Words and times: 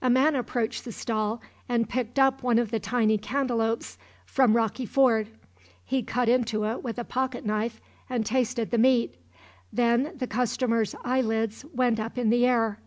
A 0.00 0.08
man 0.08 0.36
approached 0.36 0.84
the 0.84 0.92
stall 0.92 1.40
and 1.68 1.88
picked 1.88 2.16
up 2.16 2.44
one 2.44 2.60
of 2.60 2.70
the 2.70 2.78
tiny 2.78 3.18
cantaloupes 3.18 3.98
from 4.24 4.54
Rocky 4.54 4.86
Ford. 4.86 5.26
He 5.84 6.00
cut 6.04 6.28
into 6.28 6.64
it 6.64 6.84
with 6.84 6.96
a 6.96 7.02
pocket 7.02 7.44
knife 7.44 7.80
and 8.08 8.24
tasted 8.24 8.70
the 8.70 8.78
meat. 8.78 9.16
Then 9.72 10.12
the 10.16 10.28
customer's 10.28 10.94
eye 11.04 11.22
lids 11.22 11.64
went 11.74 11.98
up 11.98 12.16
in 12.18 12.30
the 12.30 12.46
air. 12.46 12.78